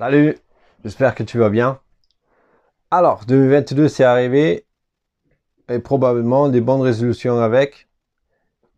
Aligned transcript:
Salut, 0.00 0.38
j'espère 0.84 1.16
que 1.16 1.24
tu 1.24 1.38
vas 1.38 1.50
bien. 1.50 1.80
Alors, 2.92 3.24
2022 3.26 3.88
c'est 3.88 4.04
arrivé 4.04 4.64
et 5.68 5.80
probablement 5.80 6.48
des 6.48 6.60
bonnes 6.60 6.82
résolutions 6.82 7.40
avec 7.40 7.88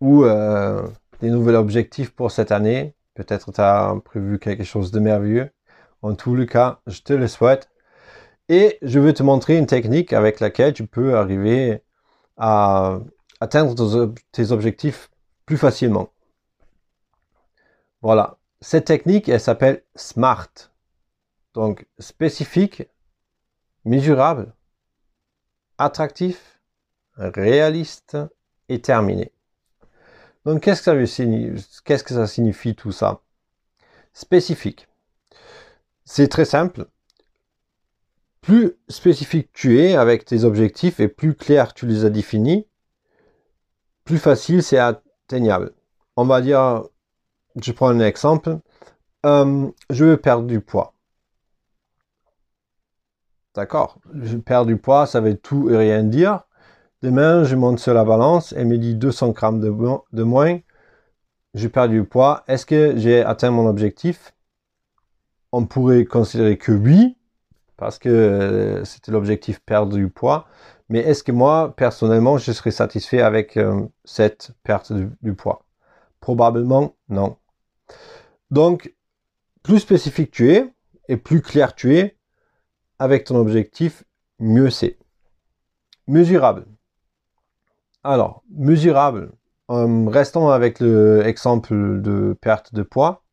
ou 0.00 0.24
euh, 0.24 0.82
des 1.20 1.28
nouveaux 1.28 1.54
objectifs 1.54 2.10
pour 2.10 2.30
cette 2.30 2.52
année. 2.52 2.94
Peut-être 3.12 3.52
tu 3.52 3.60
as 3.60 3.94
prévu 4.02 4.38
quelque 4.38 4.64
chose 4.64 4.92
de 4.92 4.98
merveilleux. 4.98 5.50
En 6.00 6.14
tout 6.14 6.34
le 6.34 6.46
cas, 6.46 6.80
je 6.86 7.02
te 7.02 7.12
le 7.12 7.28
souhaite. 7.28 7.68
Et 8.48 8.78
je 8.80 8.98
vais 8.98 9.12
te 9.12 9.22
montrer 9.22 9.58
une 9.58 9.66
technique 9.66 10.14
avec 10.14 10.40
laquelle 10.40 10.72
tu 10.72 10.86
peux 10.86 11.16
arriver 11.16 11.82
à 12.38 12.98
atteindre 13.40 14.14
tes 14.32 14.52
objectifs 14.52 15.10
plus 15.44 15.58
facilement. 15.58 16.12
Voilà. 18.00 18.38
Cette 18.62 18.86
technique, 18.86 19.28
elle 19.28 19.40
s'appelle 19.40 19.82
SMART. 19.96 20.69
Donc, 21.54 21.86
spécifique, 21.98 22.84
mesurable, 23.84 24.54
attractif, 25.78 26.60
réaliste 27.16 28.16
et 28.68 28.80
terminé. 28.80 29.32
Donc, 30.44 30.62
qu'est-ce 30.62 30.82
que 30.82 30.90
que 32.04 32.14
ça 32.14 32.26
signifie 32.26 32.74
tout 32.74 32.92
ça? 32.92 33.22
Spécifique. 34.12 34.88
C'est 36.04 36.28
très 36.28 36.44
simple. 36.44 36.86
Plus 38.40 38.72
spécifique 38.88 39.50
tu 39.52 39.80
es 39.80 39.94
avec 39.96 40.24
tes 40.24 40.44
objectifs 40.44 40.98
et 40.98 41.08
plus 41.08 41.34
clair 41.34 41.74
tu 41.74 41.86
les 41.86 42.04
as 42.04 42.10
définis, 42.10 42.66
plus 44.04 44.18
facile 44.18 44.62
c'est 44.62 44.78
atteignable. 44.78 45.74
On 46.16 46.24
va 46.24 46.40
dire, 46.40 46.84
je 47.60 47.72
prends 47.72 47.88
un 47.88 48.00
exemple, 48.00 48.58
euh, 49.26 49.70
je 49.90 50.04
veux 50.04 50.16
perdre 50.16 50.46
du 50.46 50.60
poids. 50.60 50.94
D'accord 53.60 53.98
Je 54.14 54.38
perds 54.38 54.64
du 54.64 54.78
poids, 54.78 55.04
ça 55.04 55.20
veut 55.20 55.36
tout 55.36 55.68
et 55.68 55.76
rien 55.76 56.02
dire. 56.02 56.44
Demain, 57.02 57.44
je 57.44 57.56
monte 57.56 57.78
sur 57.78 57.92
la 57.92 58.06
balance 58.06 58.52
et 58.52 58.64
me 58.64 58.78
dit 58.78 58.94
200 58.94 59.32
grammes 59.32 59.60
de, 59.60 60.22
moins. 60.22 60.60
Je 61.52 61.68
perds 61.68 61.90
du 61.90 62.04
poids. 62.04 62.42
Est-ce 62.48 62.64
que 62.64 62.96
j'ai 62.96 63.22
atteint 63.22 63.50
mon 63.50 63.68
objectif? 63.68 64.32
On 65.52 65.66
pourrait 65.66 66.06
considérer 66.06 66.56
que 66.56 66.72
oui, 66.72 67.18
parce 67.76 67.98
que 67.98 68.08
euh, 68.08 68.84
c'était 68.86 69.12
l'objectif 69.12 69.60
perdre 69.60 69.94
du 69.94 70.08
poids. 70.08 70.46
Mais 70.88 71.00
est-ce 71.00 71.22
que 71.22 71.32
moi, 71.32 71.74
personnellement, 71.76 72.38
je 72.38 72.52
serais 72.52 72.70
satisfait 72.70 73.20
avec 73.20 73.58
euh, 73.58 73.82
cette 74.06 74.52
perte 74.62 74.90
du 75.20 75.34
poids? 75.34 75.66
Probablement 76.20 76.96
non. 77.10 77.36
Donc, 78.50 78.94
plus 79.62 79.80
spécifique 79.80 80.30
tu 80.30 80.50
es 80.50 80.72
et 81.08 81.18
plus 81.18 81.42
clair 81.42 81.74
tu 81.74 81.98
es, 81.98 82.16
avec 83.00 83.24
ton 83.24 83.36
objectif, 83.36 84.04
mieux 84.38 84.70
c'est. 84.70 84.98
Mesurable. 86.06 86.66
Alors, 88.04 88.44
mesurable, 88.54 89.32
en 89.68 90.06
restant 90.06 90.50
avec 90.50 90.80
l'exemple 90.80 92.02
de 92.02 92.36
perte 92.40 92.74
de 92.74 92.82
poids, 92.82 93.24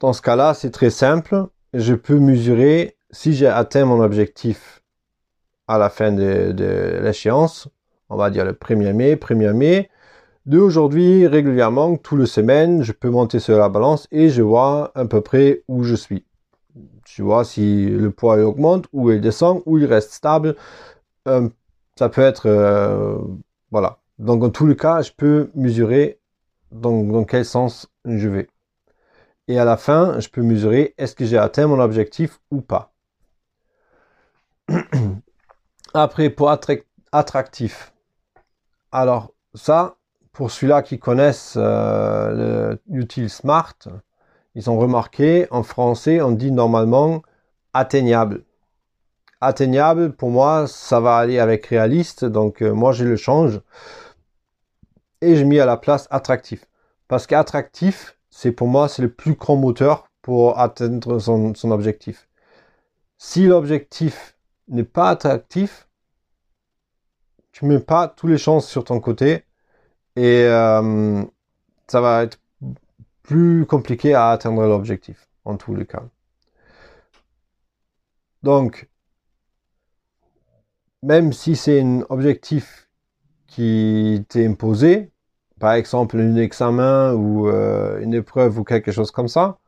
dans 0.00 0.12
ce 0.12 0.22
cas-là, 0.22 0.54
c'est 0.54 0.70
très 0.70 0.90
simple. 0.90 1.46
Je 1.72 1.94
peux 1.94 2.18
mesurer 2.18 2.96
si 3.10 3.32
j'ai 3.32 3.46
atteint 3.46 3.86
mon 3.86 4.00
objectif 4.02 4.82
à 5.66 5.78
la 5.78 5.88
fin 5.88 6.12
de, 6.12 7.00
l'échéance, 7.02 7.68
on 8.10 8.16
va 8.16 8.28
dire 8.28 8.44
le 8.44 8.52
1er 8.52 8.92
mai, 8.92 9.14
1er 9.14 9.52
mai, 9.54 9.90
de 10.44 10.58
aujourd'hui, 10.58 11.26
régulièrement, 11.26 11.96
tous 11.96 12.16
les 12.16 12.26
semaines, 12.26 12.82
je 12.82 12.92
peux 12.92 13.10
monter 13.10 13.38
sur 13.38 13.58
la 13.58 13.68
balance 13.68 14.08
et 14.10 14.28
je 14.28 14.42
vois 14.42 14.90
à 14.94 15.04
peu 15.06 15.20
près 15.20 15.62
où 15.68 15.84
je 15.84 15.94
suis. 15.94 16.26
Tu 17.14 17.22
vois 17.22 17.44
si 17.44 17.86
le 17.86 18.12
poids 18.12 18.36
augmente 18.38 18.86
ou 18.92 19.10
il 19.10 19.20
descend 19.20 19.62
ou 19.66 19.78
il 19.78 19.84
reste 19.84 20.12
stable. 20.12 20.54
Euh, 21.26 21.48
ça 21.98 22.08
peut 22.08 22.22
être... 22.22 22.46
Euh, 22.46 23.18
voilà. 23.72 23.98
Donc 24.18 24.44
en 24.44 24.50
tous 24.50 24.66
les 24.66 24.76
cas, 24.76 25.02
je 25.02 25.10
peux 25.16 25.50
mesurer 25.56 26.20
dans, 26.70 27.24
quel 27.24 27.44
sens 27.44 27.88
je 28.04 28.28
vais. 28.28 28.48
Et 29.48 29.58
à 29.58 29.64
la 29.64 29.76
fin, 29.76 30.20
je 30.20 30.28
peux 30.28 30.42
mesurer 30.42 30.94
est-ce 30.98 31.16
que 31.16 31.24
j'ai 31.24 31.36
atteint 31.36 31.66
mon 31.66 31.80
objectif 31.80 32.40
ou 32.52 32.60
pas. 32.60 32.92
Après, 35.94 36.30
pour 36.30 36.50
attractif. 37.10 37.92
Alors, 38.92 39.32
ça, 39.54 39.96
pour 40.30 40.52
ceux-là 40.52 40.82
qui 40.82 41.00
connaissent 41.00 41.54
euh, 41.56 42.76
Smart, 43.26 43.74
ils 44.54 44.70
ont 44.70 44.78
remarqué, 44.78 45.46
en 45.50 45.62
français, 45.62 46.20
on 46.20 46.32
dit 46.32 46.50
normalement 46.50 47.22
atteignable. 47.72 48.44
Atteignable, 49.40 50.12
pour 50.12 50.30
moi, 50.30 50.66
ça 50.66 51.00
va 51.00 51.16
aller 51.16 51.38
avec 51.38 51.66
réaliste, 51.66 52.24
donc 52.24 52.62
euh, 52.62 52.72
moi 52.72 52.92
je 52.92 53.04
le 53.04 53.16
change. 53.16 53.60
Et 55.22 55.36
je 55.36 55.44
mets 55.44 55.60
à 55.60 55.66
la 55.66 55.76
place 55.76 56.08
attractif. 56.10 56.66
Parce 57.08 57.26
qu'attractif, 57.26 58.16
c'est 58.30 58.52
pour 58.52 58.68
moi, 58.68 58.88
c'est 58.88 59.02
le 59.02 59.12
plus 59.12 59.34
grand 59.34 59.56
moteur 59.56 60.08
pour 60.22 60.58
atteindre 60.58 61.18
son, 61.18 61.70
objectif. 61.70 62.28
Si 63.18 63.46
l'objectif 63.46 64.36
n'est 64.68 64.84
pas 64.84 65.10
attractif, 65.10 65.88
tu 67.52 67.66
mets 67.66 67.80
pas 67.80 68.08
toutes 68.08 68.30
les 68.30 68.38
chances 68.38 68.68
sur 68.68 68.84
ton 68.84 69.00
côté 69.00 69.44
et 70.16 70.44
euh, 70.44 71.24
ça 71.88 72.00
va 72.00 72.22
être 72.22 72.39
plus 73.22 73.66
compliqué 73.66 74.14
à 74.14 74.30
atteindre 74.30 74.66
l'objectif, 74.66 75.28
en 75.44 75.56
tous 75.56 75.74
les 75.74 75.86
cas. 75.86 76.02
Donc, 78.42 78.88
même 81.02 81.32
si 81.32 81.56
c'est 81.56 81.80
un 81.80 82.02
objectif 82.08 82.88
qui 83.46 84.24
t'est 84.28 84.46
imposé, 84.46 85.10
par 85.58 85.72
exemple 85.74 86.18
un 86.18 86.36
examen 86.36 87.12
ou 87.14 87.48
euh, 87.48 88.00
une 88.00 88.14
épreuve 88.14 88.58
ou 88.58 88.64
quelque 88.64 88.92
chose 88.92 89.10
comme 89.10 89.28
ça, 89.28 89.58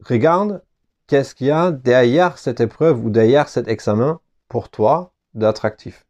regarde 0.00 0.62
qu'est-ce 1.06 1.34
qu'il 1.34 1.48
y 1.48 1.50
a 1.50 1.72
derrière 1.72 2.38
cette 2.38 2.60
épreuve 2.60 3.04
ou 3.04 3.10
derrière 3.10 3.48
cet 3.48 3.68
examen 3.68 4.20
pour 4.48 4.70
toi 4.70 5.12
d'attractif. 5.34 6.06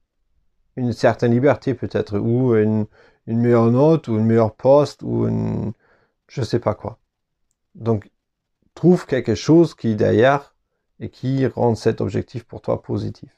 Une 0.77 0.93
certaine 0.93 1.33
liberté 1.33 1.75
peut-être, 1.75 2.19
ou 2.19 2.55
une, 2.55 2.87
une 3.27 3.41
meilleure 3.41 3.71
note, 3.71 4.09
ou 4.09 4.17
une 4.19 4.27
meilleure 4.27 4.55
poste, 4.55 5.03
ou 5.03 5.27
une, 5.27 5.73
je 6.29 6.43
sais 6.43 6.61
pas 6.61 6.75
quoi. 6.75 6.99
Donc, 7.75 8.11
trouve 8.75 9.07
quelque 9.07 9.35
chose 9.35 9.75
qui 9.75 9.89
est 9.89 9.95
derrière 9.95 10.55
et 11.01 11.11
qui 11.11 11.47
rend 11.47 11.75
cet 11.75 12.01
objectif 12.01 12.45
pour 12.45 12.61
toi 12.63 12.83
positif. 12.83 13.31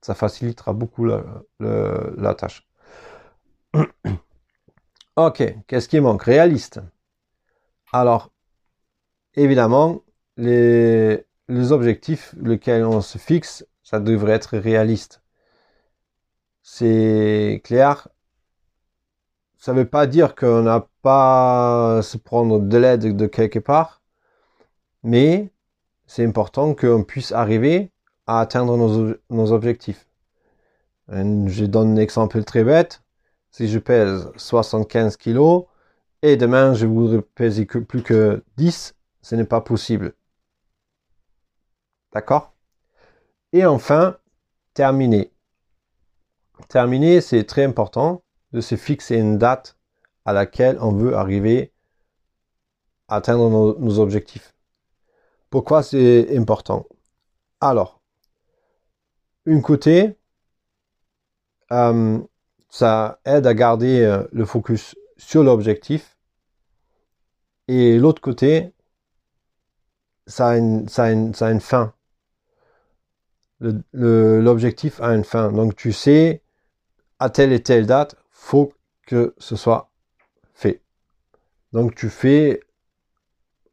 Ça 0.00 0.14
facilitera 0.14 0.72
beaucoup 0.72 1.04
la, 1.04 2.34
tâche. 2.34 2.68
ok, 5.16 5.54
qu'est-ce 5.66 5.88
qui 5.88 6.00
manque? 6.00 6.22
Réaliste. 6.22 6.80
Alors, 7.92 8.30
évidemment, 9.34 10.02
les, 10.36 11.26
les 11.48 11.72
objectifs 11.72 12.34
lesquels 12.40 12.84
on 12.84 13.00
se 13.00 13.18
fixe, 13.18 13.66
ça 13.82 14.00
devrait 14.00 14.32
être 14.32 14.56
réaliste. 14.56 15.22
C'est 16.62 17.60
clair, 17.64 18.08
ça 19.60 19.74
veut 19.74 19.88
pas 19.88 20.06
dire 20.06 20.34
qu'on 20.34 20.62
n'a 20.62 20.88
pas 21.02 21.98
à 21.98 22.02
se 22.02 22.16
prendre 22.16 22.58
de 22.60 22.78
l'aide 22.78 23.16
de 23.16 23.26
quelque 23.26 23.58
part, 23.58 24.02
mais 25.02 25.52
c'est 26.06 26.24
important 26.24 26.74
qu'on 26.74 27.04
puisse 27.04 27.32
arriver 27.32 27.92
à 28.26 28.40
atteindre 28.40 28.76
nos, 29.30 29.52
objectifs. 29.52 30.08
je 31.08 31.64
donne 31.66 31.92
un 31.92 32.00
exemple 32.00 32.42
très 32.44 32.64
bête. 32.64 33.02
Si 33.50 33.68
je 33.68 33.78
pèse 33.78 34.30
75 34.36 35.16
kg 35.16 35.66
et 36.22 36.36
demain 36.36 36.74
je 36.74 36.86
voudrais 36.86 37.22
peser 37.22 37.66
plus 37.66 38.02
que 38.02 38.42
10, 38.56 38.94
ce 39.22 39.34
n'est 39.34 39.44
pas 39.44 39.60
possible. 39.60 40.14
D'accord? 42.12 42.54
Et 43.52 43.66
enfin, 43.66 44.16
terminer. 44.74 45.32
Terminer, 46.68 47.20
c'est 47.20 47.44
très 47.44 47.64
important 47.64 48.22
de 48.52 48.60
se 48.60 48.74
fixer 48.76 49.16
une 49.16 49.38
date 49.38 49.76
à 50.24 50.32
laquelle 50.32 50.78
on 50.80 50.92
veut 50.92 51.14
arriver 51.14 51.72
à 53.08 53.16
atteindre 53.16 53.50
nos, 53.50 53.98
objectifs. 53.98 54.54
Pourquoi 55.50 55.82
c'est 55.82 56.36
important? 56.36 56.86
Alors, 57.60 58.00
une 59.46 59.62
côté, 59.62 60.16
euh, 61.72 62.18
ça 62.68 63.20
aide 63.24 63.46
à 63.46 63.54
garder 63.54 64.02
euh, 64.02 64.24
le 64.32 64.44
focus 64.44 64.94
sur 65.16 65.42
l'objectif. 65.42 66.16
Et 67.68 67.98
l'autre 67.98 68.20
côté, 68.20 68.72
ça 70.26 70.48
a 70.50 70.56
une, 70.56 70.88
ça 70.88 71.04
a 71.04 71.10
une, 71.10 71.34
ça 71.34 71.48
a 71.48 71.50
une 71.50 71.60
fin. 71.60 71.94
L'objectif 73.92 75.00
a 75.00 75.14
une 75.14 75.24
fin. 75.24 75.52
Donc 75.52 75.76
tu 75.76 75.92
sais, 75.92 76.42
à 77.18 77.28
telle 77.28 77.52
et 77.52 77.62
telle 77.62 77.86
date, 77.86 78.16
faut 78.40 78.72
que 79.06 79.34
ce 79.38 79.54
soit 79.54 79.90
fait. 80.54 80.80
Donc 81.72 81.94
tu 81.94 82.08
fais 82.08 82.60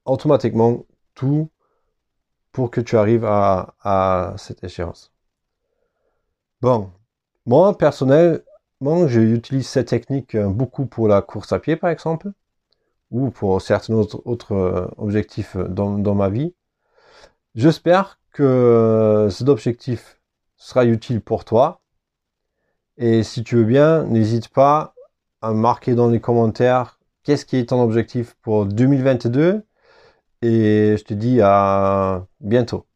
automatiquement 0.06 0.86
tout 1.16 1.50
pour 2.52 2.70
que 2.70 2.82
tu 2.82 2.98
arrives 2.98 3.26
à, 3.26 4.36
cette 4.38 4.64
échéance. 4.64 5.14
Bon, 6.62 6.92
moi 7.46 7.78
personnellement, 7.78 9.08
j'utilise 9.08 9.68
cette 9.68 9.88
technique 9.88 10.36
euh, 10.36 10.50
beaucoup 10.50 10.86
pour 10.86 11.08
la 11.08 11.22
course 11.22 11.54
à 11.54 11.60
pied 11.60 11.78
par 11.78 11.90
exemple, 11.90 12.32
ou 13.10 13.32
pour 13.32 13.62
certains 13.62 13.94
autres, 13.94 14.52
euh, 14.54 14.88
objectifs 14.98 15.56
dans, 15.56 15.98
dans 15.98 16.16
ma 16.16 16.30
vie. 16.30 16.54
J'espère 17.56 18.20
que 18.32 19.30
cet 19.32 19.48
objectif 19.48 20.20
sera 20.58 20.86
utile 20.86 21.22
pour 21.22 21.46
toi. 21.46 21.82
Et 22.98 23.24
si 23.24 23.44
tu 23.44 23.56
veux 23.58 23.64
bien, 23.64 24.04
n'hésite 24.06 24.50
pas 24.50 24.96
à 25.42 25.54
marquer 25.54 25.96
dans 25.96 26.10
les 26.10 26.20
commentaires 26.20 27.00
qu'est-ce 27.24 27.46
qui 27.46 27.58
est 27.58 27.70
ton 27.70 27.82
objectif 27.82 28.36
pour 28.42 28.66
2022. 28.66 29.64
Et 30.42 30.96
je 30.98 31.04
te 31.04 31.14
dis 31.14 31.42
à 31.42 32.26
bientôt. 32.42 32.87